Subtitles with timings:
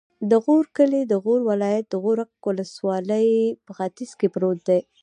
[0.29, 3.27] د غورک کلی د غور ولایت، غورک ولسوالي
[3.65, 4.79] په ختیځ کې پروت دی.